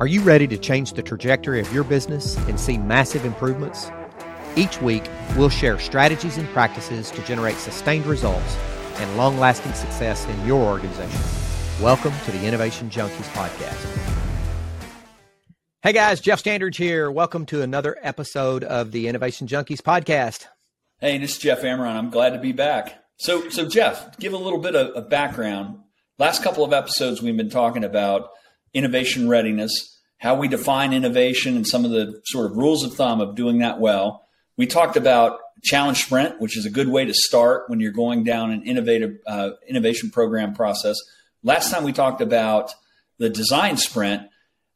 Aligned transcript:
Are 0.00 0.08
you 0.08 0.22
ready 0.22 0.48
to 0.48 0.58
change 0.58 0.94
the 0.94 1.04
trajectory 1.04 1.60
of 1.60 1.72
your 1.72 1.84
business 1.84 2.36
and 2.48 2.58
see 2.58 2.78
massive 2.78 3.24
improvements? 3.24 3.92
Each 4.56 4.82
week, 4.82 5.04
we'll 5.36 5.50
share 5.50 5.78
strategies 5.78 6.36
and 6.36 6.48
practices 6.48 7.12
to 7.12 7.22
generate 7.22 7.54
sustained 7.58 8.04
results 8.04 8.56
and 8.96 9.16
long 9.16 9.38
lasting 9.38 9.72
success 9.74 10.26
in 10.26 10.46
your 10.46 10.60
organization. 10.60 11.20
Welcome 11.80 12.12
to 12.24 12.32
the 12.32 12.44
Innovation 12.44 12.90
Junkies 12.90 13.28
Podcast. 13.34 14.10
Hey 15.82 15.92
guys, 15.92 16.20
Jeff 16.20 16.42
Standridge 16.42 16.76
here. 16.76 17.08
Welcome 17.08 17.46
to 17.46 17.62
another 17.62 17.96
episode 18.02 18.64
of 18.64 18.90
the 18.90 19.06
Innovation 19.06 19.46
Junkies 19.46 19.80
Podcast. 19.80 20.46
Hey, 20.98 21.18
this 21.18 21.36
is 21.36 21.38
Jeff 21.38 21.62
Amerine. 21.62 21.94
I'm 21.94 22.10
glad 22.10 22.30
to 22.30 22.40
be 22.40 22.50
back. 22.50 23.00
So, 23.18 23.48
so 23.48 23.68
Jeff, 23.68 24.18
give 24.18 24.32
a 24.32 24.38
little 24.38 24.58
bit 24.58 24.74
of, 24.74 24.88
of 24.96 25.08
background. 25.08 25.78
Last 26.18 26.42
couple 26.42 26.64
of 26.64 26.72
episodes, 26.72 27.22
we've 27.22 27.36
been 27.36 27.48
talking 27.48 27.84
about 27.84 28.30
innovation 28.74 29.28
readiness, 29.28 29.98
how 30.18 30.34
we 30.34 30.48
define 30.48 30.92
innovation, 30.92 31.56
and 31.56 31.66
some 31.66 31.84
of 31.84 31.90
the 31.90 32.20
sort 32.26 32.50
of 32.50 32.56
rules 32.56 32.84
of 32.84 32.94
thumb 32.94 33.20
of 33.20 33.34
doing 33.34 33.58
that 33.58 33.80
well. 33.80 34.26
We 34.56 34.66
talked 34.66 34.96
about 34.96 35.38
challenge 35.62 36.04
sprint, 36.04 36.40
which 36.40 36.56
is 36.56 36.66
a 36.66 36.70
good 36.70 36.88
way 36.88 37.04
to 37.04 37.14
start 37.14 37.68
when 37.68 37.80
you're 37.80 37.92
going 37.92 38.24
down 38.24 38.50
an 38.50 38.62
innovative 38.64 39.18
uh, 39.26 39.50
innovation 39.66 40.10
program 40.10 40.54
process. 40.54 40.96
Last 41.42 41.70
time 41.70 41.84
we 41.84 41.92
talked 41.92 42.20
about 42.20 42.74
the 43.18 43.30
design 43.30 43.76
sprint, 43.76 44.22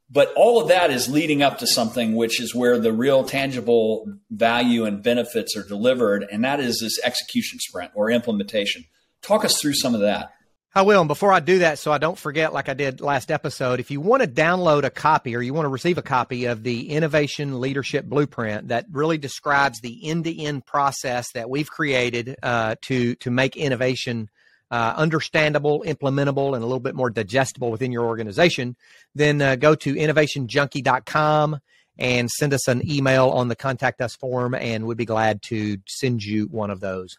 but 0.09 0.33
all 0.35 0.61
of 0.61 0.69
that 0.69 0.89
is 0.89 1.07
leading 1.09 1.43
up 1.43 1.59
to 1.59 1.67
something 1.67 2.15
which 2.15 2.41
is 2.41 2.55
where 2.55 2.79
the 2.79 2.91
real 2.91 3.23
tangible 3.23 4.11
value 4.31 4.85
and 4.85 5.03
benefits 5.03 5.55
are 5.55 5.63
delivered, 5.63 6.25
and 6.31 6.43
that 6.43 6.59
is 6.59 6.79
this 6.79 6.99
execution 7.03 7.59
sprint 7.59 7.91
or 7.93 8.09
implementation. 8.09 8.85
Talk 9.21 9.45
us 9.45 9.61
through 9.61 9.75
some 9.75 9.93
of 9.93 10.01
that. 10.01 10.33
I 10.75 10.83
will. 10.83 11.01
And 11.01 11.07
before 11.07 11.33
I 11.33 11.39
do 11.39 11.59
that, 11.59 11.79
so 11.79 11.91
I 11.91 11.97
don't 11.97 12.17
forget, 12.17 12.53
like 12.53 12.69
I 12.69 12.75
did 12.75 13.01
last 13.01 13.31
episode, 13.31 13.79
if 13.79 13.89
you 13.89 13.99
want 14.01 14.21
to 14.21 14.29
download 14.29 14.83
a 14.83 14.91
copy 14.91 15.35
or 15.35 15.41
you 15.41 15.51
want 15.51 15.65
to 15.65 15.69
receive 15.69 15.97
a 15.97 16.03
copy 16.03 16.45
of 16.45 16.61
the 16.61 16.91
Innovation 16.91 17.59
Leadership 17.59 18.05
Blueprint 18.05 18.67
that 18.67 18.85
really 18.91 19.17
describes 19.17 19.79
the 19.79 20.07
end-to-end 20.07 20.67
process 20.67 21.31
that 21.33 21.49
we've 21.49 21.69
created 21.69 22.35
uh, 22.43 22.75
to 22.83 23.15
to 23.15 23.31
make 23.31 23.57
innovation 23.57 24.29
uh, 24.69 24.93
understandable, 24.95 25.83
implementable, 25.87 26.53
and 26.53 26.63
a 26.63 26.67
little 26.67 26.79
bit 26.79 26.93
more 26.93 27.09
digestible 27.09 27.71
within 27.71 27.91
your 27.91 28.05
organization, 28.05 28.75
then 29.15 29.41
uh, 29.41 29.55
go 29.55 29.73
to 29.73 29.95
innovationjunkie.com 29.95 31.59
and 31.97 32.29
send 32.29 32.53
us 32.53 32.67
an 32.67 32.87
email 32.89 33.29
on 33.29 33.47
the 33.47 33.55
contact 33.55 34.01
us 34.01 34.15
form, 34.15 34.53
and 34.53 34.85
we'd 34.85 34.97
be 34.97 35.05
glad 35.05 35.41
to 35.41 35.77
send 35.87 36.23
you 36.23 36.45
one 36.45 36.69
of 36.69 36.79
those. 36.79 37.17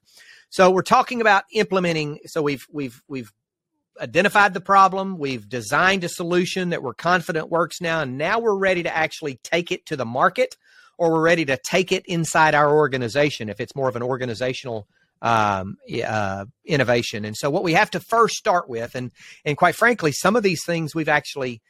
So 0.51 0.71
we're 0.71 0.83
talking 0.83 1.21
about 1.21 1.45
implementing. 1.53 2.21
So 2.27 2.43
we've 2.43 2.67
we've 2.73 3.03
we've 3.09 3.33
identified 4.01 4.55
the 4.55 4.61
problem, 4.61 5.19
we've 5.19 5.49
designed 5.49 6.05
a 6.05 6.09
solution 6.09 6.71
that 6.71 6.83
we're 6.83 6.95
confident 6.95 7.51
works 7.51 7.81
now, 7.81 8.01
and 8.01 8.19
now 8.19 8.39
we're 8.39 8.59
ready 8.59 8.83
to 8.83 8.97
actually 8.97 9.39
take 9.43 9.71
it 9.71 9.87
to 9.87 9.97
the 9.97 10.05
market 10.05 10.57
or 10.99 11.13
we're 11.13 11.23
ready 11.23 11.45
to 11.47 11.59
take 11.65 11.93
it 11.93 12.05
inside 12.07 12.55
our 12.55 12.75
organization 12.77 13.49
if 13.49 13.61
it's 13.61 13.75
more 13.75 13.89
of 13.89 13.97
an 13.97 14.03
organizational 14.03 14.87
um, 15.23 15.77
uh, 16.07 16.45
innovation. 16.65 17.25
And 17.25 17.37
so 17.37 17.51
what 17.51 17.63
we 17.63 17.75
have 17.75 17.91
to 17.93 18.01
first 18.01 18.35
start 18.35 18.69
with, 18.69 18.95
and 18.95 19.11
and 19.45 19.57
quite 19.57 19.75
frankly, 19.75 20.13
some 20.13 20.37
of 20.37 20.43
these 20.43 20.65
things 20.65 20.95
we've 20.95 21.09
actually 21.09 21.61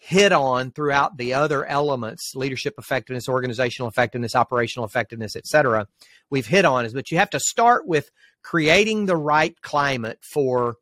hit 0.00 0.32
on 0.32 0.70
throughout 0.72 1.18
the 1.18 1.34
other 1.34 1.64
elements 1.66 2.32
leadership 2.34 2.72
effectiveness 2.78 3.28
organizational 3.28 3.86
effectiveness 3.86 4.34
operational 4.34 4.86
effectiveness 4.86 5.36
et 5.36 5.46
cetera 5.46 5.86
we've 6.30 6.46
hit 6.46 6.64
on 6.64 6.86
is 6.86 6.94
but 6.94 7.10
you 7.10 7.18
have 7.18 7.28
to 7.28 7.38
start 7.38 7.86
with 7.86 8.08
creating 8.42 9.04
the 9.04 9.16
right 9.16 9.60
climate 9.60 10.18
for 10.32 10.76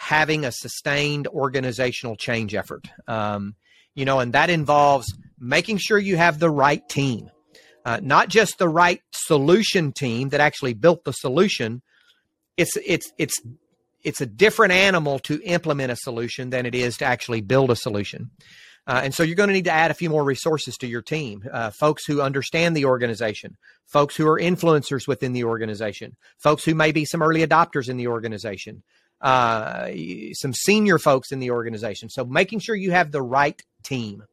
having 0.00 0.46
a 0.46 0.50
sustained 0.50 1.26
organizational 1.26 2.16
change 2.16 2.54
effort. 2.54 2.88
Um, 3.06 3.54
you 3.94 4.06
know, 4.06 4.18
and 4.18 4.32
that 4.32 4.48
involves 4.48 5.12
making 5.38 5.76
sure 5.76 5.98
you 5.98 6.16
have 6.16 6.38
the 6.38 6.48
right 6.48 6.88
team, 6.88 7.28
uh, 7.84 8.00
not 8.02 8.30
just 8.30 8.56
the 8.56 8.68
right 8.68 9.02
solution 9.12 9.92
team 9.92 10.30
that 10.30 10.40
actually 10.40 10.72
built 10.72 11.04
the 11.04 11.12
solution. 11.12 11.82
It's 12.56 12.78
it's 12.78 13.12
it's 13.18 13.34
it's 14.02 14.22
a 14.22 14.26
different 14.26 14.72
animal 14.72 15.18
to 15.18 15.38
implement 15.42 15.92
a 15.92 15.96
solution 15.96 16.48
than 16.48 16.64
it 16.64 16.74
is 16.74 16.96
to 16.96 17.04
actually 17.04 17.42
build 17.42 17.70
a 17.70 17.76
solution. 17.76 18.30
Uh, 18.86 19.02
and 19.04 19.14
so 19.14 19.22
you're 19.22 19.36
going 19.36 19.50
to 19.50 19.54
need 19.54 19.66
to 19.66 19.70
add 19.70 19.90
a 19.90 19.94
few 19.94 20.08
more 20.08 20.24
resources 20.24 20.78
to 20.78 20.86
your 20.86 21.02
team 21.02 21.44
uh, 21.52 21.70
folks 21.78 22.06
who 22.06 22.22
understand 22.22 22.74
the 22.74 22.86
organization, 22.86 23.54
folks 23.84 24.16
who 24.16 24.26
are 24.26 24.40
influencers 24.40 25.06
within 25.06 25.34
the 25.34 25.44
organization, 25.44 26.16
folks 26.38 26.64
who 26.64 26.74
may 26.74 26.90
be 26.90 27.04
some 27.04 27.20
early 27.20 27.46
adopters 27.46 27.90
in 27.90 27.98
the 27.98 28.06
organization, 28.06 28.82
uh, 29.20 29.88
some 30.32 30.54
senior 30.54 30.98
folks 30.98 31.32
in 31.32 31.40
the 31.40 31.50
organization. 31.50 32.08
So 32.08 32.24
making 32.24 32.60
sure 32.60 32.74
you 32.74 32.90
have 32.92 33.12
the 33.12 33.22
right 33.22 33.60
team. 33.82 34.24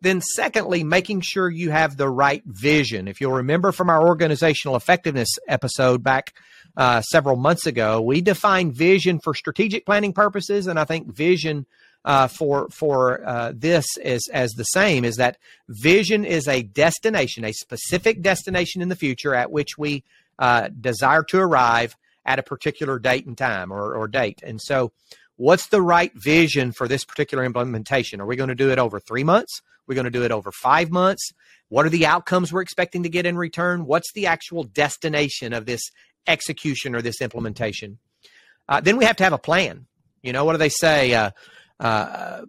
Then, 0.00 0.20
secondly, 0.20 0.82
making 0.82 1.20
sure 1.20 1.48
you 1.48 1.70
have 1.70 1.96
the 1.96 2.08
right 2.08 2.42
vision. 2.44 3.06
If 3.06 3.20
you'll 3.20 3.32
remember 3.32 3.70
from 3.70 3.88
our 3.88 4.04
organizational 4.04 4.74
effectiveness 4.74 5.28
episode 5.46 6.02
back 6.02 6.34
uh, 6.76 7.02
several 7.02 7.36
months 7.36 7.66
ago, 7.66 8.00
we 8.00 8.20
defined 8.20 8.74
vision 8.74 9.20
for 9.22 9.32
strategic 9.32 9.86
planning 9.86 10.12
purposes, 10.12 10.66
and 10.66 10.76
I 10.76 10.84
think 10.84 11.14
vision 11.14 11.66
uh, 12.04 12.26
for 12.26 12.68
for 12.70 13.24
uh, 13.24 13.52
this 13.54 13.86
is 14.02 14.28
as 14.32 14.50
the 14.52 14.64
same. 14.64 15.04
Is 15.04 15.16
that 15.16 15.36
vision 15.68 16.24
is 16.24 16.48
a 16.48 16.62
destination, 16.62 17.44
a 17.44 17.52
specific 17.52 18.22
destination 18.22 18.82
in 18.82 18.88
the 18.88 18.96
future 18.96 19.36
at 19.36 19.52
which 19.52 19.78
we 19.78 20.02
uh, 20.38 20.68
desire 20.80 21.22
to 21.24 21.38
arrive 21.38 21.96
at 22.24 22.38
a 22.38 22.42
particular 22.42 22.98
date 22.98 23.26
and 23.26 23.36
time 23.36 23.72
or, 23.72 23.94
or 23.94 24.08
date. 24.08 24.40
And 24.42 24.60
so, 24.60 24.92
what's 25.36 25.68
the 25.68 25.82
right 25.82 26.12
vision 26.14 26.72
for 26.72 26.86
this 26.88 27.04
particular 27.04 27.44
implementation? 27.44 28.20
Are 28.20 28.26
we 28.26 28.36
going 28.36 28.48
to 28.48 28.54
do 28.54 28.70
it 28.70 28.78
over 28.78 29.00
three 29.00 29.24
months? 29.24 29.60
We're 29.86 29.94
going 29.94 30.04
to 30.04 30.10
do 30.10 30.24
it 30.24 30.30
over 30.30 30.52
five 30.52 30.90
months. 30.90 31.32
What 31.68 31.86
are 31.86 31.90
the 31.90 32.06
outcomes 32.06 32.52
we're 32.52 32.60
expecting 32.60 33.02
to 33.02 33.08
get 33.08 33.26
in 33.26 33.36
return? 33.36 33.86
What's 33.86 34.12
the 34.12 34.26
actual 34.26 34.64
destination 34.64 35.52
of 35.52 35.66
this 35.66 35.80
execution 36.26 36.94
or 36.94 37.02
this 37.02 37.20
implementation? 37.20 37.98
Uh, 38.68 38.80
then 38.80 38.96
we 38.96 39.04
have 39.04 39.16
to 39.16 39.24
have 39.24 39.32
a 39.32 39.38
plan. 39.38 39.86
You 40.22 40.32
know, 40.32 40.44
what 40.44 40.52
do 40.52 40.58
they 40.58 40.68
say? 40.68 41.14
Uh, 41.14 41.30
uh, 41.80 42.42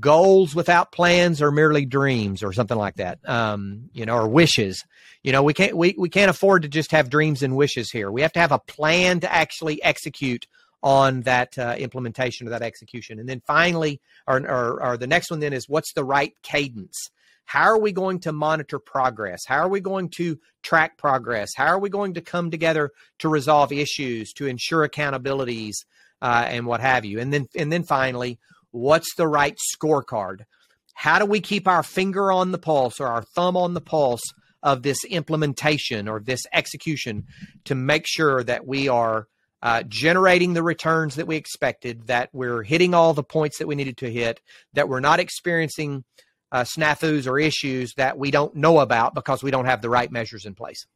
goals 0.00 0.54
without 0.54 0.90
plans 0.92 1.40
are 1.40 1.52
merely 1.52 1.84
dreams 1.84 2.42
or 2.42 2.52
something 2.52 2.76
like 2.76 2.96
that 2.96 3.18
um, 3.28 3.88
you 3.92 4.06
know 4.06 4.16
or 4.16 4.28
wishes. 4.28 4.84
You 5.22 5.32
know 5.32 5.42
we 5.42 5.54
can't 5.54 5.76
we, 5.76 5.94
we 5.98 6.08
can't 6.08 6.30
afford 6.30 6.62
to 6.62 6.68
just 6.68 6.92
have 6.92 7.10
dreams 7.10 7.42
and 7.42 7.56
wishes 7.56 7.90
here. 7.90 8.10
We 8.10 8.22
have 8.22 8.32
to 8.32 8.40
have 8.40 8.52
a 8.52 8.58
plan 8.58 9.20
to 9.20 9.32
actually 9.32 9.82
execute 9.82 10.46
on 10.82 11.22
that 11.22 11.58
uh, 11.58 11.74
implementation 11.78 12.46
or 12.46 12.50
that 12.50 12.62
execution. 12.62 13.18
And 13.18 13.28
then 13.28 13.42
finally 13.46 14.00
or, 14.26 14.38
or, 14.48 14.82
or 14.82 14.96
the 14.96 15.06
next 15.06 15.30
one 15.30 15.40
then 15.40 15.52
is 15.52 15.68
what's 15.68 15.92
the 15.92 16.04
right 16.04 16.32
cadence? 16.42 17.10
How 17.44 17.64
are 17.64 17.78
we 17.78 17.92
going 17.92 18.20
to 18.20 18.32
monitor 18.32 18.78
progress? 18.78 19.44
How 19.46 19.58
are 19.58 19.68
we 19.68 19.80
going 19.80 20.10
to 20.10 20.38
track 20.62 20.98
progress? 20.98 21.54
How 21.56 21.66
are 21.66 21.78
we 21.78 21.88
going 21.88 22.14
to 22.14 22.20
come 22.20 22.50
together 22.50 22.90
to 23.20 23.28
resolve 23.28 23.72
issues 23.72 24.32
to 24.34 24.46
ensure 24.46 24.86
accountabilities 24.86 25.84
uh, 26.20 26.44
and 26.48 26.66
what 26.66 26.80
have 26.80 27.04
you? 27.04 27.20
And 27.20 27.32
then 27.32 27.46
and 27.56 27.72
then 27.72 27.84
finally 27.84 28.38
What's 28.76 29.14
the 29.14 29.26
right 29.26 29.56
scorecard? 29.74 30.44
How 30.92 31.18
do 31.18 31.24
we 31.24 31.40
keep 31.40 31.66
our 31.66 31.82
finger 31.82 32.30
on 32.30 32.52
the 32.52 32.58
pulse 32.58 33.00
or 33.00 33.06
our 33.06 33.22
thumb 33.22 33.56
on 33.56 33.72
the 33.72 33.80
pulse 33.80 34.22
of 34.62 34.82
this 34.82 35.02
implementation 35.04 36.08
or 36.08 36.20
this 36.20 36.42
execution 36.52 37.24
to 37.64 37.74
make 37.74 38.04
sure 38.06 38.44
that 38.44 38.66
we 38.66 38.88
are 38.88 39.28
uh, 39.62 39.82
generating 39.88 40.52
the 40.52 40.62
returns 40.62 41.14
that 41.14 41.26
we 41.26 41.36
expected, 41.36 42.06
that 42.08 42.28
we're 42.34 42.62
hitting 42.62 42.92
all 42.92 43.14
the 43.14 43.22
points 43.22 43.58
that 43.58 43.66
we 43.66 43.74
needed 43.74 43.96
to 43.96 44.12
hit, 44.12 44.42
that 44.74 44.90
we're 44.90 45.00
not 45.00 45.20
experiencing 45.20 46.04
uh, 46.52 46.62
snafus 46.62 47.26
or 47.26 47.38
issues 47.38 47.94
that 47.96 48.18
we 48.18 48.30
don't 48.30 48.54
know 48.54 48.80
about 48.80 49.14
because 49.14 49.42
we 49.42 49.50
don't 49.50 49.64
have 49.64 49.80
the 49.80 49.88
right 49.88 50.12
measures 50.12 50.44
in 50.44 50.54
place. 50.54 50.86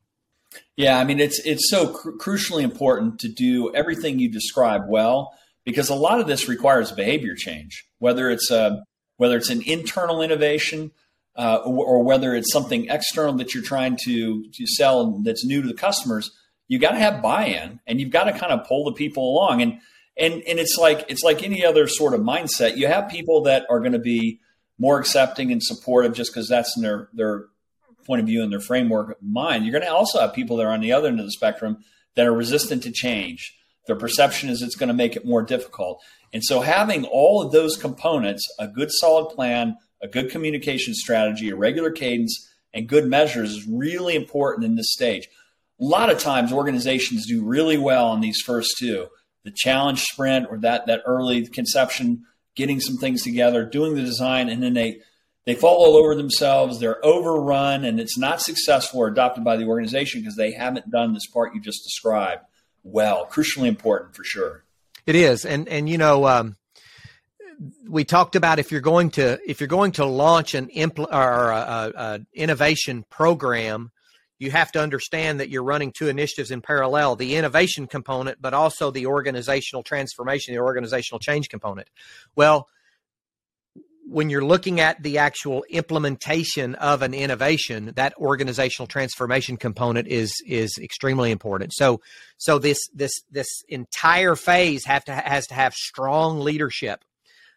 Yeah, 0.76 0.98
I 0.98 1.04
mean 1.04 1.18
it's 1.18 1.40
it's 1.46 1.70
so 1.70 1.94
cr- 1.94 2.10
crucially 2.10 2.62
important 2.62 3.20
to 3.20 3.28
do 3.28 3.74
everything 3.74 4.18
you 4.18 4.30
describe 4.30 4.82
well 4.88 5.32
because 5.64 5.88
a 5.88 5.94
lot 5.94 6.20
of 6.20 6.26
this 6.26 6.48
requires 6.48 6.92
behavior 6.92 7.34
change, 7.34 7.86
whether 7.98 8.30
it's 8.30 8.50
a 8.50 8.84
whether 9.16 9.36
it's 9.36 9.50
an 9.50 9.62
internal 9.66 10.22
innovation 10.22 10.92
uh, 11.36 11.56
or, 11.56 11.84
or, 11.84 12.02
whether 12.02 12.34
it's 12.34 12.50
something 12.50 12.88
external 12.88 13.34
that 13.34 13.54
you're 13.54 13.62
trying 13.62 13.96
to 14.04 14.44
to 14.50 14.66
sell 14.66 15.18
that's 15.22 15.44
new 15.44 15.62
to 15.62 15.68
the 15.68 15.74
customers. 15.74 16.30
You 16.68 16.78
got 16.78 16.92
to 16.92 16.98
have 16.98 17.22
buy-in, 17.22 17.80
and 17.86 18.00
you've 18.00 18.10
got 18.10 18.24
to 18.24 18.32
kind 18.32 18.52
of 18.52 18.66
pull 18.66 18.84
the 18.84 18.92
people 18.92 19.30
along. 19.30 19.62
And 19.62 19.80
and 20.16 20.34
and 20.34 20.58
it's 20.58 20.76
like 20.78 21.04
it's 21.08 21.22
like 21.22 21.42
any 21.42 21.64
other 21.64 21.86
sort 21.86 22.14
of 22.14 22.20
mindset. 22.20 22.76
You 22.76 22.86
have 22.86 23.08
people 23.08 23.42
that 23.42 23.66
are 23.70 23.80
going 23.80 23.92
to 23.92 23.98
be 23.98 24.40
more 24.78 24.98
accepting 24.98 25.52
and 25.52 25.62
supportive 25.62 26.14
just 26.14 26.32
because 26.32 26.48
that's 26.48 26.74
their 26.80 27.08
their 27.12 27.46
point 28.06 28.20
of 28.20 28.26
view 28.26 28.42
and 28.42 28.50
their 28.50 28.60
framework 28.60 29.10
of 29.10 29.16
mind. 29.22 29.64
You're 29.64 29.72
going 29.72 29.84
to 29.84 29.92
also 29.92 30.20
have 30.20 30.32
people 30.32 30.56
that 30.56 30.66
are 30.66 30.72
on 30.72 30.80
the 30.80 30.92
other 30.92 31.08
end 31.08 31.20
of 31.20 31.26
the 31.26 31.32
spectrum 31.32 31.84
that 32.16 32.26
are 32.26 32.34
resistant 32.34 32.82
to 32.84 32.90
change 32.90 33.54
their 33.90 33.96
perception 33.96 34.48
is 34.48 34.62
it's 34.62 34.76
going 34.76 34.86
to 34.86 34.94
make 34.94 35.16
it 35.16 35.26
more 35.26 35.42
difficult. 35.42 36.00
And 36.32 36.44
so 36.44 36.60
having 36.60 37.04
all 37.06 37.42
of 37.42 37.50
those 37.50 37.76
components, 37.76 38.46
a 38.56 38.68
good 38.68 38.92
solid 38.92 39.34
plan, 39.34 39.76
a 40.00 40.06
good 40.06 40.30
communication 40.30 40.94
strategy, 40.94 41.50
a 41.50 41.56
regular 41.56 41.90
cadence, 41.90 42.48
and 42.72 42.88
good 42.88 43.06
measures 43.06 43.50
is 43.50 43.66
really 43.66 44.14
important 44.14 44.64
in 44.64 44.76
this 44.76 44.92
stage. 44.92 45.28
A 45.80 45.84
lot 45.84 46.08
of 46.08 46.20
times 46.20 46.52
organizations 46.52 47.26
do 47.26 47.44
really 47.44 47.78
well 47.78 48.06
on 48.06 48.20
these 48.20 48.40
first 48.46 48.76
two, 48.78 49.08
the 49.42 49.50
challenge 49.50 50.02
sprint 50.02 50.46
or 50.48 50.58
that, 50.58 50.86
that 50.86 51.02
early 51.04 51.44
conception 51.48 52.24
getting 52.54 52.78
some 52.78 52.96
things 52.96 53.24
together, 53.24 53.64
doing 53.64 53.96
the 53.96 54.02
design, 54.02 54.48
and 54.48 54.62
then 54.62 54.74
they 54.74 55.00
they 55.46 55.54
fall 55.56 55.78
all 55.78 55.96
over 55.96 56.14
themselves. 56.14 56.78
They're 56.78 57.04
overrun, 57.04 57.84
and 57.84 57.98
it's 57.98 58.18
not 58.18 58.40
successful 58.40 59.00
or 59.00 59.08
adopted 59.08 59.42
by 59.42 59.56
the 59.56 59.64
organization 59.64 60.20
because 60.20 60.36
they 60.36 60.52
haven't 60.52 60.90
done 60.92 61.12
this 61.12 61.26
part 61.26 61.54
you 61.54 61.60
just 61.60 61.82
described 61.82 62.44
well. 62.82 63.26
Crucially 63.30 63.68
important 63.68 64.14
for 64.14 64.24
sure. 64.24 64.64
It 65.06 65.14
is, 65.14 65.44
and 65.44 65.68
and 65.68 65.88
you 65.88 65.98
know. 65.98 66.26
Um, 66.26 66.56
we 67.86 68.04
talked 68.04 68.36
about 68.36 68.58
if 68.58 68.72
you're 68.72 68.80
going 68.80 69.10
to 69.10 69.38
if 69.46 69.60
you're 69.60 69.66
going 69.66 69.92
to 69.92 70.06
launch 70.06 70.54
an 70.54 70.68
impl- 70.68 71.12
or 71.12 71.50
a, 71.50 71.56
a, 71.56 71.92
a 71.94 72.20
innovation 72.32 73.04
program, 73.10 73.90
you 74.38 74.50
have 74.50 74.72
to 74.72 74.80
understand 74.80 75.40
that 75.40 75.50
you're 75.50 75.62
running 75.62 75.92
two 75.92 76.08
initiatives 76.08 76.50
in 76.50 76.62
parallel 76.62 77.16
the 77.16 77.36
innovation 77.36 77.86
component, 77.86 78.40
but 78.40 78.54
also 78.54 78.90
the 78.90 79.06
organizational 79.06 79.82
transformation, 79.82 80.54
the 80.54 80.60
organizational 80.60 81.18
change 81.18 81.48
component. 81.48 81.88
Well, 82.34 82.66
when 84.10 84.28
you're 84.28 84.44
looking 84.44 84.80
at 84.80 85.00
the 85.02 85.18
actual 85.18 85.64
implementation 85.70 86.74
of 86.74 87.02
an 87.02 87.14
innovation, 87.14 87.92
that 87.94 88.12
organizational 88.18 88.88
transformation 88.88 89.56
component 89.56 90.08
is 90.08 90.34
is 90.46 90.76
extremely 90.82 91.30
important. 91.30 91.72
So 91.72 92.00
so 92.36 92.58
this 92.58 92.78
this 92.92 93.12
this 93.30 93.46
entire 93.68 94.34
phase 94.34 94.84
have 94.84 95.04
to 95.04 95.14
has 95.14 95.46
to 95.48 95.54
have 95.54 95.74
strong 95.74 96.40
leadership. 96.40 97.04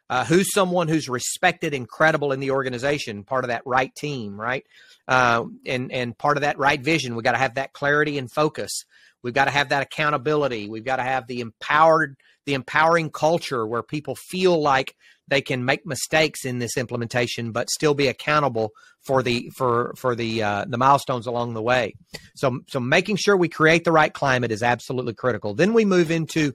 Uh, 0.09 0.25
who's 0.25 0.53
someone 0.53 0.88
who's 0.88 1.09
respected 1.09 1.73
and 1.73 1.88
credible 1.88 2.31
in 2.31 2.39
the 2.39 2.51
organization? 2.51 3.23
Part 3.23 3.45
of 3.45 3.47
that 3.47 3.63
right 3.65 3.94
team, 3.95 4.39
right? 4.39 4.65
Uh, 5.07 5.45
and 5.65 5.91
and 5.91 6.15
part 6.15 6.38
of 6.38 6.41
that 6.41 6.59
right 6.59 6.79
vision. 6.79 7.15
We 7.15 7.23
got 7.23 7.31
to 7.31 7.39
have 7.39 7.56
that 7.56 7.73
clarity 7.73 8.19
and 8.19 8.31
focus. 8.31 8.85
We've 9.23 9.33
got 9.33 9.45
to 9.45 9.51
have 9.51 9.69
that 9.69 9.81
accountability. 9.81 10.69
We've 10.69 10.83
got 10.83 10.97
to 10.97 11.03
have 11.03 11.25
the 11.25 11.39
empowered, 11.39 12.17
the 12.45 12.53
empowering 12.53 13.09
culture 13.09 13.65
where 13.65 13.81
people 13.81 14.15
feel 14.15 14.61
like 14.61 14.95
they 15.27 15.41
can 15.41 15.65
make 15.65 15.85
mistakes 15.85 16.45
in 16.45 16.59
this 16.59 16.77
implementation 16.77 17.51
but 17.51 17.69
still 17.69 17.93
be 17.93 18.07
accountable 18.07 18.71
for 19.01 19.23
the 19.23 19.49
for 19.55 19.93
for 19.97 20.15
the 20.15 20.43
uh, 20.43 20.65
the 20.67 20.77
milestones 20.77 21.27
along 21.27 21.53
the 21.53 21.61
way. 21.61 21.95
So 22.35 22.59
so 22.69 22.79
making 22.79 23.17
sure 23.17 23.35
we 23.35 23.49
create 23.49 23.83
the 23.83 23.91
right 23.91 24.13
climate 24.13 24.51
is 24.51 24.63
absolutely 24.63 25.13
critical. 25.13 25.53
Then 25.53 25.73
we 25.73 25.85
move 25.85 26.11
into 26.11 26.53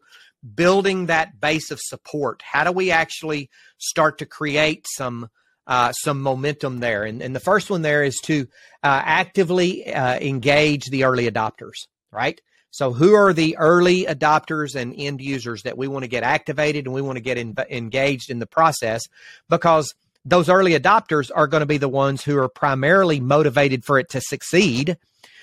building 0.54 1.06
that 1.06 1.40
base 1.40 1.70
of 1.70 1.80
support. 1.80 2.42
How 2.42 2.64
do 2.64 2.72
we 2.72 2.90
actually 2.90 3.50
start 3.78 4.18
to 4.18 4.26
create 4.26 4.86
some 4.88 5.28
uh, 5.66 5.92
some 5.92 6.22
momentum 6.22 6.80
there? 6.80 7.04
And, 7.04 7.22
and 7.22 7.34
the 7.34 7.40
first 7.40 7.70
one 7.70 7.82
there 7.82 8.02
is 8.02 8.16
to 8.24 8.46
uh, 8.82 9.02
actively 9.04 9.92
uh, 9.92 10.18
engage 10.18 10.86
the 10.86 11.04
early 11.04 11.30
adopters 11.30 11.86
right 12.10 12.40
so, 12.70 12.92
who 12.92 13.14
are 13.14 13.32
the 13.32 13.56
early 13.56 14.04
adopters 14.04 14.74
and 14.74 14.94
end 14.96 15.20
users 15.20 15.62
that 15.62 15.78
we 15.78 15.88
want 15.88 16.04
to 16.04 16.08
get 16.08 16.22
activated 16.22 16.86
and 16.86 16.94
we 16.94 17.02
want 17.02 17.16
to 17.16 17.22
get 17.22 17.38
in, 17.38 17.56
engaged 17.70 18.30
in 18.30 18.38
the 18.38 18.46
process? 18.46 19.02
Because 19.48 19.94
those 20.24 20.48
early 20.48 20.72
adopters 20.72 21.30
are 21.34 21.46
going 21.46 21.62
to 21.62 21.66
be 21.66 21.78
the 21.78 21.88
ones 21.88 22.22
who 22.22 22.36
are 22.36 22.48
primarily 22.48 23.20
motivated 23.20 23.84
for 23.84 23.98
it 23.98 24.10
to 24.10 24.20
succeed 24.20 24.98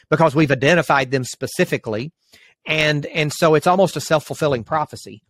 because 0.10 0.36
we've 0.36 0.51
identified 0.51 1.10
them 1.10 1.24
specifically. 1.24 2.12
And, 2.68 3.06
and 3.07 3.33
so 3.33 3.56
it's 3.56 3.68
almost 3.68 3.95
a 3.95 4.01
self 4.01 4.25
fulfilling 4.25 4.63
prophecy. 4.63 5.22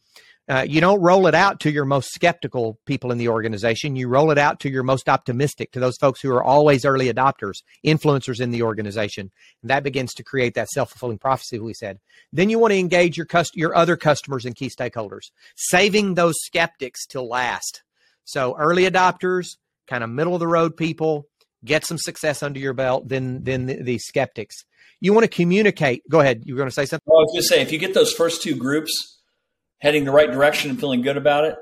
Uh, 0.48 0.64
you 0.68 0.80
don't 0.80 1.02
roll 1.02 1.26
it 1.26 1.34
out 1.34 1.60
to 1.60 1.72
your 1.72 1.86
most 1.86 2.14
skeptical 2.14 2.80
people 2.86 3.12
in 3.12 3.18
the 3.18 3.30
organization. 3.30 3.96
You 3.96 4.08
roll 4.08 4.30
it 4.30 4.38
out 4.38 4.60
to 4.60 4.70
your 4.70 4.84
most 4.84 5.10
optimistic, 5.10 5.72
to 5.72 5.80
those 5.80 5.98
folks 5.98 6.22
who 6.22 6.32
are 6.32 6.44
always 6.44 6.86
early 6.86 7.12
adopters, 7.12 7.64
influencers 7.84 8.40
in 8.40 8.52
the 8.52 8.62
organization. 8.62 9.32
And 9.64 9.72
that 9.72 9.84
begins 9.84 10.14
to 10.14 10.24
create 10.24 10.54
that 10.54 10.70
self 10.70 10.92
fulfilling 10.92 11.18
prophecy, 11.18 11.58
we 11.60 11.74
said. 11.74 12.00
Then 12.32 12.52
you 12.52 12.60
want 12.60 12.74
to 12.74 12.80
engage 12.80 13.18
your, 13.18 13.26
cust- 13.26 13.56
your 13.56 13.76
other 13.76 13.98
customers 13.98 14.46
and 14.46 14.56
key 14.56 14.70
stakeholders, 14.70 15.32
saving 15.56 16.14
those 16.14 16.36
skeptics 16.38 17.08
till 17.08 17.28
last. 17.28 17.82
So 18.24 18.56
early 18.58 18.84
adopters, 18.84 19.58
kind 19.88 20.04
of 20.04 20.12
middle 20.12 20.36
of 20.36 20.40
the 20.40 20.48
road 20.48 20.78
people, 20.78 21.28
get 21.64 21.86
some 21.86 21.98
success 21.98 22.44
under 22.44 22.60
your 22.60 22.74
belt, 22.74 23.08
then, 23.08 23.44
then 23.44 23.66
the, 23.66 23.82
the 23.82 23.98
skeptics. 23.98 24.64
You 25.02 25.14
want 25.14 25.24
to 25.24 25.30
communicate. 25.30 26.04
Go 26.08 26.20
ahead. 26.20 26.44
You 26.46 26.54
were 26.54 26.60
going 26.60 26.70
to 26.70 26.74
say 26.74 26.86
something? 26.86 27.06
I 27.08 27.12
was 27.12 27.32
going 27.34 27.42
to 27.42 27.48
say, 27.48 27.62
if 27.62 27.72
you 27.72 27.80
get 27.80 27.96
those 27.96 28.14
first 28.14 28.44
two 28.44 28.56
groups, 28.56 29.15
heading 29.80 30.06
the 30.06 30.12
right 30.12 30.32
direction 30.32 30.70
and 30.70 30.80
feeling 30.80 31.02
good 31.02 31.18
about 31.18 31.46
it, 31.46 31.58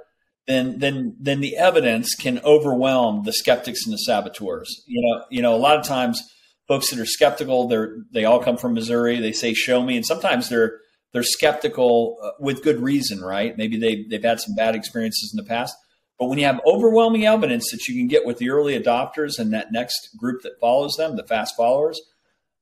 then 0.47 0.79
then 0.79 1.15
then 1.19 1.39
the 1.39 1.57
evidence 1.57 2.15
can 2.15 2.39
overwhelm 2.43 3.23
the 3.23 3.33
skeptics 3.33 3.85
and 3.85 3.93
the 3.93 3.97
saboteurs. 3.97 4.83
You 4.87 5.01
know, 5.01 5.25
you 5.29 5.41
know, 5.41 5.55
a 5.55 5.57
lot 5.57 5.77
of 5.77 5.85
times 5.85 6.21
folks 6.67 6.89
that 6.89 6.99
are 6.99 7.05
skeptical, 7.05 7.67
they're 7.67 7.97
they 8.11 8.25
all 8.25 8.39
come 8.39 8.57
from 8.57 8.73
Missouri. 8.73 9.19
They 9.19 9.31
say, 9.31 9.53
"Show 9.53 9.83
me," 9.83 9.95
and 9.95 10.05
sometimes 10.05 10.49
they're 10.49 10.79
they're 11.13 11.23
skeptical 11.23 12.17
uh, 12.21 12.31
with 12.39 12.63
good 12.63 12.81
reason, 12.81 13.21
right? 13.21 13.57
Maybe 13.57 13.77
they 13.77 14.05
they've 14.09 14.23
had 14.23 14.41
some 14.41 14.55
bad 14.55 14.75
experiences 14.75 15.33
in 15.33 15.37
the 15.37 15.47
past. 15.47 15.75
But 16.19 16.27
when 16.27 16.37
you 16.37 16.45
have 16.45 16.61
overwhelming 16.65 17.25
evidence 17.25 17.71
that 17.71 17.87
you 17.87 17.95
can 17.95 18.07
get 18.07 18.25
with 18.25 18.37
the 18.37 18.49
early 18.49 18.79
adopters 18.79 19.39
and 19.39 19.51
that 19.53 19.71
next 19.71 20.09
group 20.17 20.41
that 20.43 20.59
follows 20.59 20.95
them, 20.95 21.15
the 21.15 21.23
fast 21.23 21.55
followers, 21.57 21.99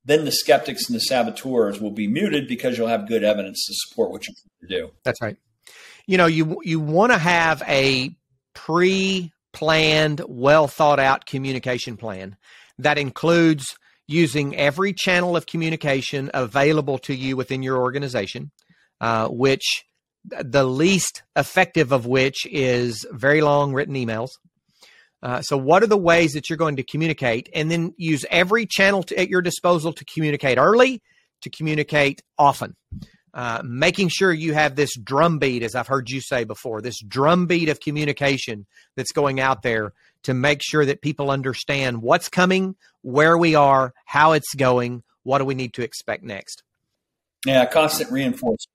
then 0.06 0.26
the 0.26 0.32
skeptics 0.32 0.88
and 0.88 0.96
the 0.96 1.02
saboteurs 1.02 1.80
will 1.80 1.92
be 1.92 2.08
muted 2.08 2.48
because 2.48 2.78
you'll 2.78 2.88
have 2.88 3.08
good 3.08 3.24
evidence 3.24 3.66
to 3.68 3.74
support 3.76 4.12
what 4.12 4.24
to 4.24 4.34
do. 4.68 4.92
That's 5.04 5.22
right. 5.22 5.38
You 6.08 6.18
know, 6.18 6.26
you 6.26 6.58
you 6.64 6.80
want 6.80 7.12
to 7.12 7.18
have 7.18 7.62
a 7.68 8.16
pre-planned, 8.54 10.22
well 10.28 10.68
thought 10.68 11.00
out 11.00 11.26
communication 11.26 11.98
plan 11.98 12.36
that 12.80 12.98
includes 12.98 13.78
using 14.08 14.56
every 14.56 14.94
channel 14.94 15.38
of 15.38 15.46
communication 15.46 16.30
available 16.34 16.98
to 16.98 17.16
you 17.16 17.38
within 17.38 17.64
your 17.64 17.78
organization, 17.78 18.52
uh, 19.00 19.28
which 19.28 19.86
the 20.26 20.64
least 20.64 21.24
effective 21.36 21.92
of 21.92 22.06
which 22.06 22.46
is 22.46 23.06
very 23.12 23.42
long 23.42 23.74
written 23.74 23.96
emails. 23.96 24.30
Uh, 25.24 25.42
so, 25.42 25.58
what 25.58 25.84
are 25.84 25.88
the 25.88 25.98
ways 25.98 26.34
that 26.34 26.50
you're 26.50 26.58
going 26.58 26.78
to 26.78 26.84
communicate? 26.84 27.50
And 27.54 27.70
then 27.70 27.94
use 27.98 28.26
every 28.32 28.66
channel 28.66 29.04
to, 29.04 29.20
at 29.20 29.30
your 29.30 29.42
disposal 29.42 29.94
to 29.94 30.06
communicate 30.06 30.58
early, 30.58 31.02
to 31.42 31.50
communicate 31.50 32.22
often. 32.38 32.76
Uh, 33.34 33.62
making 33.64 34.10
sure 34.10 34.34
you 34.34 34.54
have 34.54 34.76
this 34.76 34.94
drumbeat, 34.98 35.64
as 35.64 35.74
I've 35.74 35.88
heard 35.88 36.10
you 36.10 36.20
say 36.20 36.44
before, 36.44 36.82
this 36.82 37.00
drumbeat 37.00 37.70
of 37.70 37.80
communication 37.80 38.66
that's 38.98 39.14
going 39.14 39.40
out 39.40 39.62
there 39.62 39.94
to 40.24 40.34
make 40.34 40.62
sure 40.62 40.86
that 40.86 41.02
people 41.02 41.32
understand 41.32 42.02
what's 42.02 42.28
coming, 42.28 42.76
where 43.04 43.38
we 43.38 43.56
are, 43.56 43.94
how 44.06 44.34
it's 44.34 44.54
going, 44.56 45.04
what 45.24 45.38
do 45.38 45.46
we 45.46 45.56
need 45.56 45.74
to 45.76 45.84
expect 45.84 46.24
next. 46.24 46.64
Yeah, 47.46 47.66
constant 47.66 48.12
reinforcement. 48.12 48.68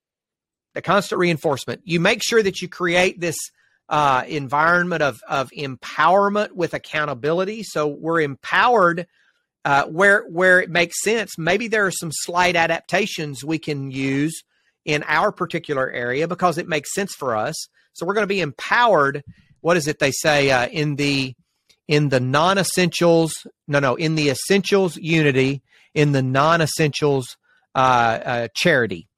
The 0.74 0.82
constant 0.82 1.18
reinforcement. 1.18 1.82
You 1.84 2.00
make 2.00 2.22
sure 2.22 2.42
that 2.42 2.60
you 2.60 2.68
create 2.68 3.20
this 3.20 3.36
uh, 3.88 4.24
environment 4.26 5.02
of, 5.02 5.18
of 5.28 5.50
empowerment 5.50 6.52
with 6.52 6.74
accountability. 6.74 7.62
So 7.62 7.86
we're 7.86 8.20
empowered 8.20 9.06
uh, 9.64 9.84
where 9.86 10.24
where 10.28 10.60
it 10.60 10.70
makes 10.70 11.02
sense. 11.02 11.36
Maybe 11.36 11.66
there 11.66 11.86
are 11.86 11.90
some 11.92 12.12
slight 12.12 12.54
adaptations 12.54 13.44
we 13.44 13.58
can 13.58 13.90
use 13.90 14.42
in 14.84 15.02
our 15.08 15.32
particular 15.32 15.90
area 15.90 16.28
because 16.28 16.56
it 16.56 16.68
makes 16.68 16.94
sense 16.94 17.12
for 17.14 17.34
us. 17.34 17.54
So 17.92 18.06
we're 18.06 18.14
going 18.14 18.22
to 18.22 18.28
be 18.28 18.40
empowered. 18.40 19.24
What 19.60 19.76
is 19.76 19.88
it 19.88 19.98
they 19.98 20.12
say 20.12 20.50
uh, 20.50 20.68
in 20.68 20.94
the 20.94 21.34
in 21.88 22.10
the 22.10 22.20
non-essentials? 22.20 23.32
No, 23.66 23.80
no, 23.80 23.96
in 23.96 24.14
the 24.14 24.28
essentials 24.28 24.96
unity, 24.96 25.62
in 25.94 26.12
the 26.12 26.22
non-essentials 26.22 27.36
uh, 27.74 27.78
uh 27.78 28.48
charity. 28.54 29.08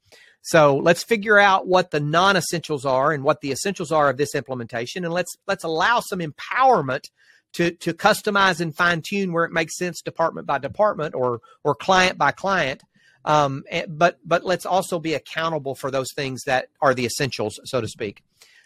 So 0.48 0.78
let's 0.78 1.04
figure 1.04 1.38
out 1.38 1.66
what 1.66 1.90
the 1.90 2.00
non-essentials 2.00 2.86
are 2.86 3.12
and 3.12 3.22
what 3.22 3.42
the 3.42 3.52
essentials 3.52 3.92
are 3.92 4.08
of 4.08 4.16
this 4.16 4.34
implementation, 4.34 5.04
and 5.04 5.12
let's 5.12 5.36
let's 5.46 5.62
allow 5.62 6.00
some 6.00 6.20
empowerment 6.20 7.10
to 7.52 7.72
to 7.72 7.92
customize 7.92 8.58
and 8.58 8.74
fine 8.74 9.02
tune 9.06 9.34
where 9.34 9.44
it 9.44 9.52
makes 9.52 9.76
sense, 9.76 10.00
department 10.00 10.46
by 10.46 10.56
department 10.56 11.14
or 11.14 11.40
or 11.64 11.74
client 11.74 12.16
by 12.16 12.30
client. 12.30 12.82
Um, 13.26 13.64
eh, 13.68 13.84
but 13.86 14.20
but 14.24 14.42
let's 14.42 14.64
also 14.64 14.98
be 14.98 15.12
accountable 15.12 15.74
for 15.74 15.90
those 15.90 16.14
things 16.16 16.44
that 16.46 16.68
are 16.80 16.94
the 16.94 17.04
essentials, 17.04 17.60
so 17.64 17.82
to 17.82 17.88
speak. 17.88 18.22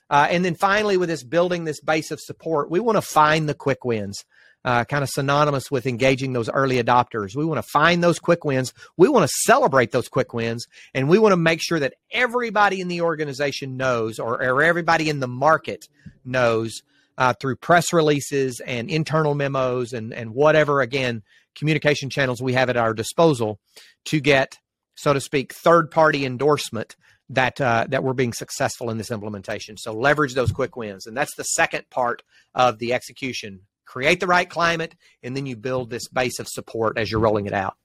Uh, 0.09 0.29
and 0.31 0.45
then 0.45 0.55
finally, 0.55 0.97
with 0.97 1.09
this 1.09 1.25
building 1.25 1.65
this 1.65 1.81
base 1.81 2.13
of 2.13 2.21
support, 2.21 2.71
we 2.71 2.79
want 2.79 2.97
to 2.97 3.03
find 3.03 3.49
the 3.49 3.55
quick 3.55 3.85
wins 3.85 4.25
uh, 4.65 4.85
kind 4.85 5.03
of 5.03 5.11
synonymous 5.11 5.71
with 5.71 5.87
engaging 5.87 6.33
those 6.33 6.49
early 6.49 6.83
adopters. 6.83 7.35
We 7.35 7.45
want 7.45 7.59
to 7.59 7.69
find 7.73 8.03
those 8.03 8.19
quick 8.19 8.45
wins. 8.45 8.73
We 8.97 9.09
want 9.09 9.29
to 9.29 9.35
celebrate 9.45 9.91
those 9.91 10.09
quick 10.09 10.33
wins. 10.33 10.67
And 10.95 11.09
we 11.09 11.19
want 11.19 11.33
to 11.33 11.37
make 11.37 11.61
sure 11.63 11.81
that 11.81 11.95
everybody 12.11 12.81
in 12.81 12.89
the 12.89 13.01
organization 13.01 13.77
knows 13.77 14.19
or, 14.19 14.43
or 14.43 14.63
everybody 14.63 15.09
in 15.09 15.21
the 15.21 15.29
market 15.29 15.89
knows 16.25 16.83
uh, 17.19 17.35
through 17.35 17.57
press 17.57 17.93
releases 17.93 18.61
and 18.61 18.89
internal 18.89 19.35
memos 19.35 19.93
and, 19.93 20.13
and 20.13 20.35
whatever, 20.35 20.81
again, 20.81 21.23
communication 21.55 22.09
channels 22.09 22.41
we 22.41 22.55
have 22.55 22.71
at 22.71 22.77
our 22.77 22.95
disposal 22.95 23.59
to 24.07 24.21
get, 24.21 24.59
so 24.95 25.13
to 25.13 25.21
speak, 25.21 25.53
third 25.53 25.91
party 25.91 26.25
endorsement 26.25 26.97
that 27.29 27.61
uh, 27.61 27.87
that 27.89 28.03
we're 28.03 28.13
being 28.13 28.33
successful 28.33 28.91
in 28.91 28.99
this 28.99 29.11
implementation. 29.11 29.77
So 29.77 29.93
leverage 29.93 30.35
those 30.35 30.53
quick 30.53 30.77
wins, 30.77 31.07
and 31.07 31.17
that's 31.17 31.35
the 31.37 31.45
second 31.45 31.89
part 31.91 32.23
of 32.55 32.79
the 32.79 32.93
execution 32.93 33.61
create 33.93 34.21
the 34.21 34.27
right 34.27 34.49
climate, 34.49 34.95
and 35.23 35.37
then 35.37 35.45
you 35.45 35.55
build 35.55 35.91
this 35.91 36.09
base 36.09 36.39
of 36.39 36.49
support 36.49 36.97
as 36.97 37.11
you're 37.11 37.21
rolling 37.21 37.45
it 37.45 37.53
out. 37.53 37.77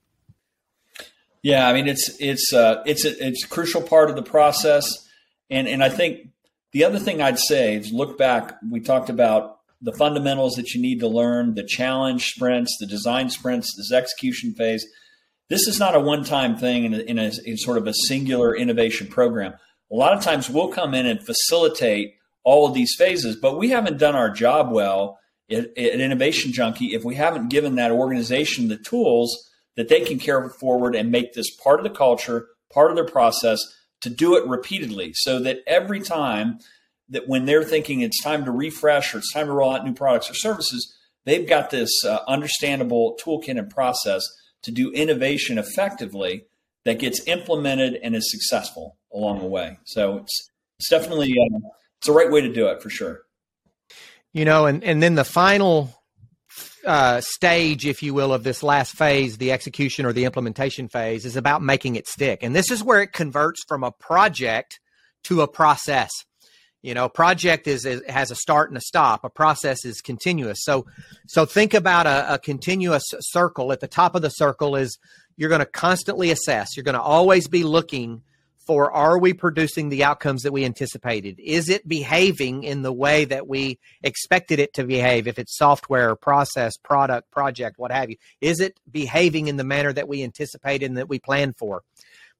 Yeah, 1.43 1.67
I 1.67 1.73
mean 1.73 1.87
it's 1.87 2.15
it's 2.19 2.53
uh, 2.53 2.81
it's 2.85 3.03
a, 3.03 3.27
it's 3.27 3.43
a 3.43 3.47
crucial 3.47 3.81
part 3.81 4.09
of 4.09 4.15
the 4.15 4.23
process, 4.23 4.89
and 5.49 5.67
and 5.67 5.83
I 5.83 5.89
think 5.89 6.29
the 6.71 6.85
other 6.85 6.97
thing 6.97 7.21
I'd 7.21 7.39
say 7.39 7.75
is 7.75 7.91
look 7.91 8.17
back. 8.17 8.55
We 8.71 8.79
talked 8.79 9.09
about 9.09 9.59
the 9.81 9.91
fundamentals 9.93 10.55
that 10.55 10.73
you 10.73 10.81
need 10.81 11.01
to 11.01 11.09
learn, 11.09 11.55
the 11.55 11.63
challenge 11.63 12.27
sprints, 12.27 12.77
the 12.79 12.87
design 12.87 13.29
sprints, 13.29 13.75
this 13.75 13.91
execution 13.91 14.53
phase. 14.53 14.85
This 15.49 15.67
is 15.67 15.77
not 15.77 15.93
a 15.93 15.99
one 15.99 16.23
time 16.23 16.55
thing 16.55 16.85
in, 16.85 16.93
a, 16.93 16.99
in, 16.99 17.19
a, 17.19 17.31
in 17.45 17.57
sort 17.57 17.77
of 17.77 17.85
a 17.85 17.93
singular 17.93 18.55
innovation 18.55 19.07
program. 19.07 19.53
A 19.91 19.95
lot 19.95 20.13
of 20.13 20.23
times 20.23 20.49
we'll 20.49 20.69
come 20.69 20.93
in 20.93 21.05
and 21.05 21.21
facilitate 21.23 22.15
all 22.43 22.65
of 22.65 22.73
these 22.73 22.95
phases, 22.97 23.35
but 23.35 23.57
we 23.57 23.69
haven't 23.69 23.97
done 23.97 24.15
our 24.15 24.29
job 24.29 24.71
well 24.71 25.19
at 25.49 25.77
Innovation 25.77 26.51
Junkie 26.51 26.93
if 26.93 27.03
we 27.03 27.15
haven't 27.15 27.49
given 27.49 27.75
that 27.75 27.91
organization 27.91 28.67
the 28.67 28.77
tools 28.77 29.49
that 29.75 29.89
they 29.89 30.01
can 30.01 30.19
carry 30.19 30.49
forward 30.49 30.95
and 30.95 31.11
make 31.11 31.33
this 31.33 31.55
part 31.55 31.79
of 31.79 31.83
the 31.83 31.95
culture, 31.95 32.47
part 32.73 32.91
of 32.91 32.95
their 32.95 33.05
process 33.05 33.59
to 34.01 34.09
do 34.09 34.35
it 34.35 34.47
repeatedly 34.47 35.11
so 35.13 35.39
that 35.39 35.59
every 35.65 36.01
time 36.01 36.59
that 37.09 37.27
when 37.27 37.45
they're 37.45 37.63
thinking 37.63 38.01
it's 38.01 38.21
time 38.21 38.43
to 38.45 38.51
refresh 38.51 39.13
or 39.13 39.19
it's 39.19 39.31
time 39.31 39.47
to 39.47 39.53
roll 39.53 39.73
out 39.73 39.85
new 39.85 39.93
products 39.93 40.29
or 40.29 40.33
services, 40.33 40.93
they've 41.25 41.47
got 41.47 41.69
this 41.69 41.89
uh, 42.05 42.19
understandable 42.27 43.17
toolkit 43.23 43.57
and 43.57 43.69
process 43.69 44.23
to 44.63 44.71
do 44.71 44.91
innovation 44.91 45.57
effectively 45.57 46.45
that 46.85 46.99
gets 46.99 47.25
implemented 47.27 47.99
and 48.03 48.15
is 48.15 48.31
successful 48.31 48.97
along 49.13 49.39
the 49.39 49.45
way. 49.45 49.79
So 49.85 50.17
it's 50.17 50.49
it's 50.79 50.89
definitely 50.89 51.31
uh, 51.31 51.59
it's 51.97 52.07
the 52.07 52.13
right 52.13 52.31
way 52.31 52.41
to 52.41 52.53
do 52.53 52.67
it 52.67 52.81
for 52.81 52.89
sure. 52.89 53.21
You 54.37 54.45
know, 54.45 54.67
and 54.67 54.83
and 54.83 55.01
then 55.01 55.15
the 55.15 55.23
final 55.23 55.89
uh, 56.85 57.21
stage, 57.21 57.87
if 57.87 58.03
you 58.03 58.13
will, 58.13 58.31
of 58.31 58.43
this 58.43 58.61
last 58.61 58.95
phase, 58.95 59.39
the 59.39 59.51
execution 59.51 60.05
or 60.05 60.13
the 60.13 60.25
implementation 60.25 60.89
phase, 60.89 61.25
is 61.25 61.35
about 61.35 61.63
making 61.63 61.95
it 61.95 62.07
stick. 62.07 62.43
And 62.43 62.55
this 62.55 62.69
is 62.69 62.83
where 62.83 63.01
it 63.01 63.13
converts 63.13 63.63
from 63.67 63.83
a 63.83 63.91
project 63.91 64.79
to 65.23 65.41
a 65.41 65.47
process. 65.47 66.11
You 66.83 66.93
know, 66.93 67.09
project 67.09 67.65
is, 67.65 67.83
is 67.83 68.03
has 68.07 68.29
a 68.29 68.35
start 68.35 68.69
and 68.69 68.77
a 68.77 68.81
stop. 68.81 69.23
A 69.23 69.29
process 69.31 69.83
is 69.83 70.01
continuous. 70.01 70.59
So, 70.61 70.85
so 71.25 71.47
think 71.47 71.73
about 71.73 72.05
a, 72.05 72.35
a 72.35 72.37
continuous 72.37 73.05
circle. 73.21 73.71
At 73.71 73.79
the 73.79 73.87
top 73.87 74.13
of 74.13 74.21
the 74.21 74.29
circle 74.29 74.75
is 74.75 74.99
you're 75.35 75.49
going 75.49 75.61
to 75.61 75.65
constantly 75.65 76.29
assess. 76.29 76.77
You're 76.77 76.83
going 76.83 76.93
to 76.93 77.01
always 77.01 77.47
be 77.47 77.63
looking 77.63 78.21
for 78.67 78.91
are 78.91 79.17
we 79.17 79.33
producing 79.33 79.89
the 79.89 80.03
outcomes 80.03 80.43
that 80.43 80.51
we 80.51 80.65
anticipated? 80.65 81.39
Is 81.39 81.69
it 81.69 81.87
behaving 81.87 82.63
in 82.63 82.81
the 82.81 82.91
way 82.91 83.25
that 83.25 83.47
we 83.47 83.79
expected 84.03 84.59
it 84.59 84.73
to 84.73 84.83
behave? 84.83 85.27
If 85.27 85.39
it's 85.39 85.57
software, 85.57 86.15
process, 86.15 86.75
product, 86.77 87.31
project, 87.31 87.79
what 87.79 87.91
have 87.91 88.09
you, 88.09 88.17
is 88.41 88.59
it 88.59 88.77
behaving 88.91 89.47
in 89.47 89.55
the 89.55 89.63
manner 89.63 89.93
that 89.93 90.09
we 90.09 90.21
anticipated 90.21 90.85
and 90.85 90.97
that 90.97 91.09
we 91.09 91.17
planned 91.17 91.55
for? 91.57 91.81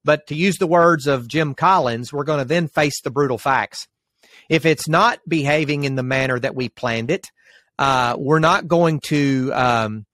But 0.04 0.28
to 0.28 0.36
use 0.36 0.58
the 0.58 0.68
words 0.68 1.08
of 1.08 1.28
Jim 1.28 1.56
Collins, 1.56 2.12
we're 2.12 2.26
going 2.26 2.40
to 2.40 2.46
then 2.46 2.68
face 2.68 3.02
the 3.02 3.10
brutal 3.10 3.38
facts. 3.38 3.88
If 4.50 4.66
it's 4.66 4.88
not 4.88 5.20
behaving 5.28 5.86
in 5.86 5.96
the 5.96 6.04
manner 6.04 6.40
that 6.40 6.56
we 6.56 6.70
planned 6.70 7.10
it, 7.10 7.28
uh, 7.80 8.16
we're 8.18 8.40
not 8.40 8.68
going 8.68 9.00
to 9.02 9.52
um, 9.54 10.06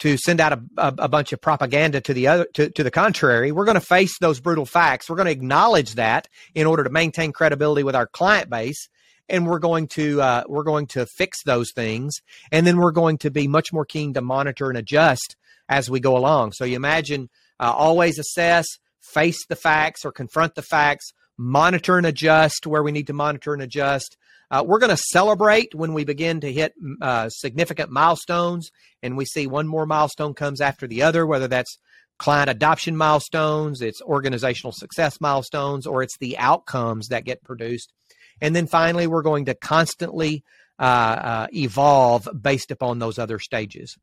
to 0.00 0.16
send 0.16 0.40
out 0.40 0.52
a, 0.52 0.62
a, 0.76 0.94
a, 0.98 1.08
bunch 1.08 1.32
of 1.32 1.40
propaganda 1.40 2.00
to 2.00 2.12
the 2.12 2.26
other 2.26 2.46
to, 2.54 2.70
to 2.70 2.82
the 2.82 2.90
contrary. 2.90 3.52
We're 3.52 3.64
going 3.64 3.76
to 3.76 3.80
face 3.80 4.18
those 4.20 4.40
brutal 4.40 4.66
facts. 4.66 5.08
We're 5.08 5.16
going 5.16 5.26
to 5.26 5.32
acknowledge 5.32 5.94
that 5.94 6.28
in 6.54 6.66
order 6.66 6.84
to 6.84 6.90
maintain 6.90 7.32
credibility 7.32 7.82
with 7.82 7.96
our 7.96 8.06
client 8.06 8.50
base 8.50 8.88
and 9.28 9.46
we're 9.46 9.58
going 9.58 9.88
to 9.88 10.20
uh, 10.20 10.44
we're 10.48 10.62
going 10.62 10.86
to 10.88 11.06
fix 11.06 11.42
those 11.44 11.72
things 11.74 12.14
and 12.52 12.66
then 12.66 12.76
we're 12.76 12.92
going 12.92 13.18
to 13.18 13.30
be 13.30 13.48
much 13.48 13.72
more 13.72 13.84
keen 13.84 14.14
to 14.14 14.20
monitor 14.20 14.68
and 14.68 14.78
adjust 14.78 15.36
as 15.68 15.90
we 15.90 16.00
go 16.00 16.16
along. 16.16 16.52
So 16.52 16.64
you 16.64 16.76
imagine 16.76 17.28
uh, 17.58 17.72
always 17.72 18.18
assess 18.18 18.66
face 19.00 19.46
the 19.46 19.56
facts 19.56 20.04
or 20.04 20.12
confront 20.12 20.54
the 20.54 20.62
facts 20.62 21.12
monitor 21.38 21.96
and 21.96 22.06
adjust 22.06 22.66
where 22.66 22.82
we 22.82 22.92
need 22.92 23.06
to 23.06 23.12
monitor 23.12 23.52
and 23.52 23.62
adjust 23.62 24.16
uh, 24.50 24.64
we're 24.66 24.78
going 24.78 24.94
to 24.94 25.02
celebrate 25.10 25.74
when 25.74 25.92
we 25.92 26.04
begin 26.04 26.40
to 26.40 26.52
hit 26.52 26.74
uh, 27.00 27.28
significant 27.28 27.90
milestones, 27.90 28.70
and 29.02 29.16
we 29.16 29.24
see 29.24 29.46
one 29.46 29.66
more 29.66 29.86
milestone 29.86 30.34
comes 30.34 30.60
after 30.60 30.86
the 30.86 31.02
other, 31.02 31.26
whether 31.26 31.48
that's 31.48 31.78
client 32.18 32.48
adoption 32.48 32.96
milestones, 32.96 33.82
it's 33.82 34.00
organizational 34.02 34.72
success 34.72 35.20
milestones, 35.20 35.86
or 35.86 36.02
it's 36.02 36.16
the 36.18 36.38
outcomes 36.38 37.08
that 37.08 37.24
get 37.24 37.42
produced. 37.42 37.92
And 38.40 38.54
then 38.54 38.66
finally, 38.66 39.06
we're 39.06 39.22
going 39.22 39.46
to 39.46 39.54
constantly 39.54 40.44
uh, 40.78 40.82
uh 40.82 41.46
evolve 41.54 42.28
based 42.38 42.70
upon 42.70 42.98
those 42.98 43.18
other 43.18 43.38
stages. 43.38 43.96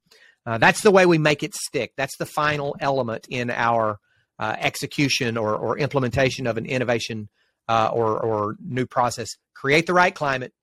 Uh, 0.45 0.57
that's 0.57 0.81
the 0.81 0.91
way 0.91 1.05
we 1.05 1.17
make 1.17 1.43
it 1.43 1.53
stick. 1.53 1.93
That's 1.95 2.17
the 2.17 2.25
final 2.25 2.75
element 2.79 3.27
in 3.29 3.49
our 3.49 3.99
uh, 4.39 4.55
execution 4.59 5.37
or, 5.37 5.55
or 5.55 5.77
implementation 5.77 6.47
of 6.47 6.57
an 6.57 6.65
innovation 6.65 7.29
uh, 7.67 7.89
or, 7.93 8.19
or 8.19 8.55
new 8.63 8.85
process. 8.85 9.29
Create 9.55 9.87
the 9.87 9.93
right 9.93 10.13
climate, 10.13 10.53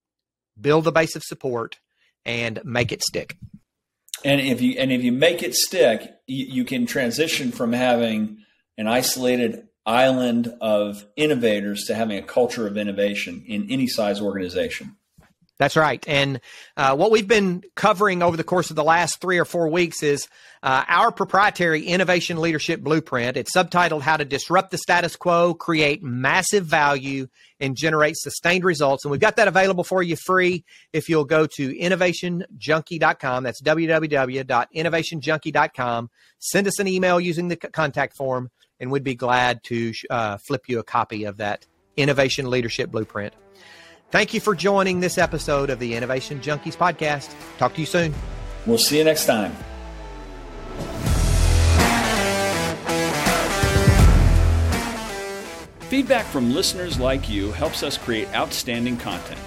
build 0.60 0.84
the 0.84 0.92
base 0.92 1.16
of 1.16 1.22
support, 1.22 1.78
and 2.24 2.60
make 2.64 2.92
it 2.92 3.02
stick. 3.02 3.36
And 4.24 4.40
if 4.40 4.60
you 4.60 4.76
and 4.78 4.92
if 4.92 5.02
you 5.02 5.12
make 5.12 5.42
it 5.42 5.54
stick, 5.54 6.14
you, 6.26 6.44
you 6.46 6.64
can 6.64 6.84
transition 6.86 7.52
from 7.52 7.72
having 7.72 8.44
an 8.76 8.86
isolated 8.86 9.68
island 9.86 10.52
of 10.60 11.06
innovators 11.16 11.84
to 11.86 11.94
having 11.94 12.18
a 12.18 12.22
culture 12.22 12.66
of 12.66 12.76
innovation 12.76 13.44
in 13.46 13.70
any 13.70 13.86
size 13.86 14.20
organization. 14.20 14.96
That's 15.60 15.76
right. 15.76 16.02
And 16.08 16.40
uh, 16.74 16.96
what 16.96 17.10
we've 17.10 17.28
been 17.28 17.62
covering 17.74 18.22
over 18.22 18.34
the 18.34 18.42
course 18.42 18.70
of 18.70 18.76
the 18.76 18.82
last 18.82 19.20
three 19.20 19.36
or 19.36 19.44
four 19.44 19.68
weeks 19.68 20.02
is 20.02 20.26
uh, 20.62 20.84
our 20.88 21.12
proprietary 21.12 21.84
innovation 21.84 22.38
leadership 22.38 22.80
blueprint. 22.80 23.36
It's 23.36 23.54
subtitled 23.54 24.00
How 24.00 24.16
to 24.16 24.24
Disrupt 24.24 24.70
the 24.70 24.78
Status 24.78 25.16
Quo, 25.16 25.52
Create 25.52 26.02
Massive 26.02 26.64
Value, 26.64 27.28
and 27.60 27.76
Generate 27.76 28.16
Sustained 28.16 28.64
Results. 28.64 29.04
And 29.04 29.12
we've 29.12 29.20
got 29.20 29.36
that 29.36 29.48
available 29.48 29.84
for 29.84 30.02
you 30.02 30.16
free 30.16 30.64
if 30.94 31.10
you'll 31.10 31.26
go 31.26 31.46
to 31.56 31.74
innovationjunkie.com. 31.74 33.42
That's 33.42 33.60
www.innovationjunkie.com. 33.60 36.10
Send 36.38 36.68
us 36.68 36.78
an 36.78 36.88
email 36.88 37.20
using 37.20 37.48
the 37.48 37.56
contact 37.56 38.16
form, 38.16 38.50
and 38.80 38.90
we'd 38.90 39.04
be 39.04 39.14
glad 39.14 39.62
to 39.64 39.92
uh, 40.08 40.38
flip 40.38 40.62
you 40.68 40.78
a 40.78 40.84
copy 40.84 41.24
of 41.24 41.36
that 41.36 41.66
innovation 41.98 42.48
leadership 42.48 42.90
blueprint. 42.90 43.34
Thank 44.10 44.34
you 44.34 44.40
for 44.40 44.56
joining 44.56 44.98
this 44.98 45.18
episode 45.18 45.70
of 45.70 45.78
the 45.78 45.94
Innovation 45.94 46.40
Junkies 46.40 46.76
podcast. 46.76 47.32
Talk 47.58 47.74
to 47.74 47.80
you 47.80 47.86
soon. 47.86 48.12
We'll 48.66 48.76
see 48.76 48.98
you 48.98 49.04
next 49.04 49.26
time. 49.26 49.52
Feedback 55.82 56.24
from 56.26 56.52
listeners 56.52 56.98
like 56.98 57.28
you 57.28 57.52
helps 57.52 57.84
us 57.84 57.96
create 57.96 58.28
outstanding 58.34 58.96
content. 58.96 59.40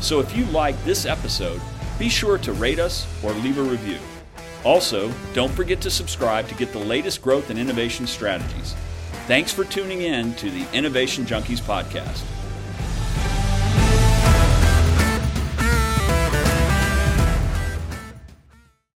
So 0.00 0.20
if 0.20 0.36
you 0.36 0.44
like 0.46 0.82
this 0.84 1.06
episode, 1.06 1.60
be 1.98 2.10
sure 2.10 2.36
to 2.38 2.52
rate 2.52 2.78
us 2.78 3.06
or 3.24 3.32
leave 3.32 3.58
a 3.58 3.62
review. 3.62 3.98
Also, 4.64 5.10
don't 5.32 5.52
forget 5.52 5.80
to 5.80 5.90
subscribe 5.90 6.46
to 6.48 6.54
get 6.56 6.72
the 6.72 6.78
latest 6.78 7.22
growth 7.22 7.48
and 7.48 7.58
innovation 7.58 8.06
strategies. 8.06 8.74
Thanks 9.26 9.52
for 9.52 9.64
tuning 9.64 10.02
in 10.02 10.34
to 10.34 10.50
the 10.50 10.66
Innovation 10.74 11.24
Junkies 11.24 11.60
podcast. 11.60 12.22